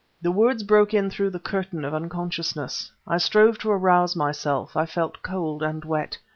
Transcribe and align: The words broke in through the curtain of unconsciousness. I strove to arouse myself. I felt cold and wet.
The 0.19 0.31
words 0.31 0.63
broke 0.63 0.95
in 0.95 1.11
through 1.11 1.29
the 1.29 1.37
curtain 1.39 1.85
of 1.85 1.93
unconsciousness. 1.93 2.91
I 3.05 3.19
strove 3.19 3.59
to 3.59 3.69
arouse 3.69 4.15
myself. 4.15 4.75
I 4.75 4.87
felt 4.87 5.21
cold 5.21 5.61
and 5.61 5.85
wet. 5.85 6.17